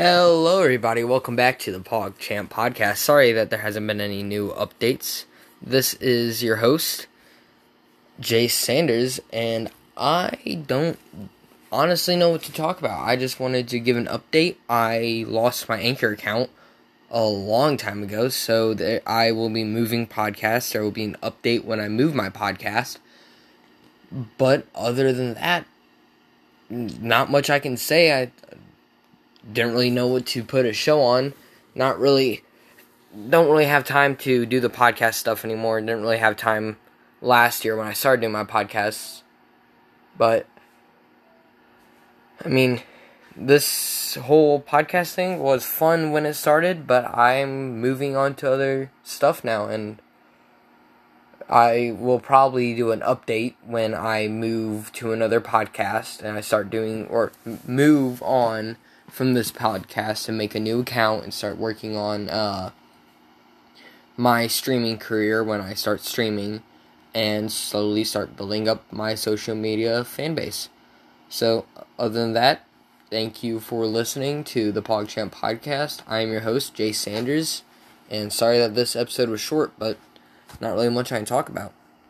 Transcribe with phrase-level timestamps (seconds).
[0.00, 1.02] Hello, everybody.
[1.02, 2.98] Welcome back to the PogChamp podcast.
[2.98, 5.24] Sorry that there hasn't been any new updates.
[5.60, 7.08] This is your host,
[8.20, 11.00] Jay Sanders, and I don't
[11.72, 13.04] honestly know what to talk about.
[13.04, 14.54] I just wanted to give an update.
[14.70, 16.50] I lost my Anchor account
[17.10, 20.70] a long time ago, so I will be moving podcasts.
[20.70, 22.98] There will be an update when I move my podcast.
[24.12, 25.66] But other than that,
[26.70, 28.22] not much I can say.
[28.22, 28.30] I
[29.50, 31.34] didn't really know what to put a show on.
[31.74, 32.44] Not really,
[33.28, 35.80] don't really have time to do the podcast stuff anymore.
[35.80, 36.78] Didn't really have time
[37.20, 39.22] last year when I started doing my podcasts.
[40.16, 40.46] But,
[42.44, 42.82] I mean,
[43.36, 48.90] this whole podcast thing was fun when it started, but I'm moving on to other
[49.04, 50.00] stuff now, and
[51.48, 56.68] I will probably do an update when I move to another podcast and I start
[56.68, 57.32] doing or
[57.66, 58.76] move on
[59.08, 62.70] from this podcast and make a new account and start working on uh,
[64.16, 66.62] my streaming career when I start streaming
[67.14, 70.68] and slowly start building up my social media fan base.
[71.28, 71.66] So,
[71.98, 72.64] other than that,
[73.10, 76.02] thank you for listening to the PogChamp podcast.
[76.06, 77.62] I am your host, Jay Sanders,
[78.10, 79.98] and sorry that this episode was short, but
[80.60, 81.72] not really much I can talk about.